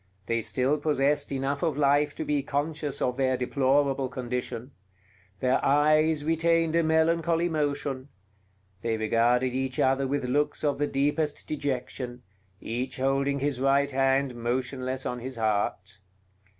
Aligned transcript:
They 0.25 0.41
still 0.41 0.79
possessed 0.79 1.31
enough 1.31 1.61
of 1.61 1.77
life 1.77 2.15
to 2.15 2.25
be 2.25 2.41
conscious 2.41 3.03
of 3.03 3.17
their 3.17 3.37
deplorable 3.37 4.09
condition; 4.09 4.71
their 5.41 5.63
eyes 5.63 6.25
retained 6.25 6.75
a 6.75 6.81
melancholy 6.81 7.47
motion; 7.49 8.09
they 8.81 8.97
regarded 8.97 9.53
each 9.53 9.79
other 9.79 10.07
with 10.07 10.25
looks 10.25 10.63
of 10.63 10.79
the 10.79 10.87
deepest 10.87 11.47
dejection, 11.47 12.23
each 12.59 12.97
holding 12.97 13.41
his 13.41 13.61
right 13.61 13.91
hand 13.91 14.33
motionless 14.33 15.05
on 15.05 15.19
his 15.19 15.35
heart. 15.35 15.99